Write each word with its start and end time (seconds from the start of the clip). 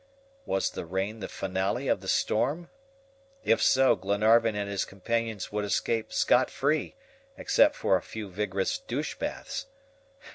Was 0.47 0.71
the 0.71 0.87
rain 0.87 1.19
the 1.19 1.27
FINALE 1.27 1.87
of 1.87 2.01
the 2.01 2.07
storm? 2.07 2.71
If 3.43 3.61
so, 3.61 3.95
Glenarvan 3.95 4.55
and 4.55 4.67
his 4.67 4.83
companions 4.83 5.51
would 5.51 5.63
escape 5.63 6.11
scot 6.11 6.49
free, 6.49 6.95
except 7.37 7.75
for 7.75 7.95
a 7.95 8.01
few 8.01 8.27
vigorous 8.27 8.79
douche 8.79 9.13
baths. 9.13 9.67